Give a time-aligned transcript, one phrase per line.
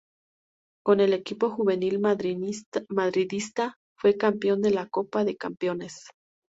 [0.83, 6.05] Con el equipo juvenil madridista fue campeón de la Copa de Campeones.